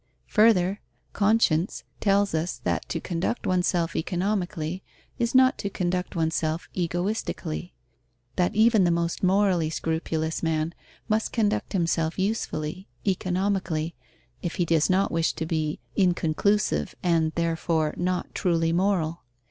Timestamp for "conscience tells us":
1.13-2.57